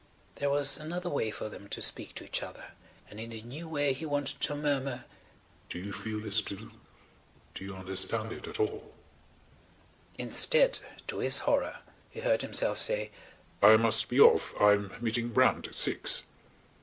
There 0.37 0.49
was 0.49 0.79
another 0.79 1.11
way 1.11 1.29
for 1.29 1.47
them 1.47 1.67
to 1.69 1.79
speak 1.79 2.15
to 2.15 2.23
each 2.23 2.41
other, 2.41 2.71
and 3.07 3.19
in 3.19 3.29
the 3.29 3.43
new 3.43 3.67
way 3.67 3.93
he 3.93 4.03
wanted 4.03 4.41
to 4.41 4.55
murmur: 4.55 5.05
"Do 5.69 5.77
you 5.77 5.93
feel 5.93 6.19
this 6.19 6.41
too? 6.41 6.71
Do 7.53 7.63
you 7.63 7.75
understand 7.75 8.31
it 8.31 8.47
at 8.47 8.59
all?"... 8.59 8.65
[Page 8.65 10.17
153] 10.17 10.23
Instead, 10.25 10.79
to 11.07 11.19
his 11.19 11.37
horror, 11.41 11.77
he 12.09 12.21
heard 12.21 12.41
himself 12.41 12.79
say: 12.79 13.11
"I 13.61 13.77
must 13.77 14.09
be 14.09 14.19
off; 14.19 14.55
I'm 14.59 14.91
meeting 15.01 15.29
Brand 15.29 15.67
at 15.67 15.75
six." 15.75 16.23